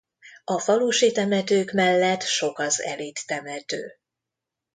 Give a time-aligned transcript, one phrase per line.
[0.43, 3.91] A falusi temetők mellett sok az elit temető.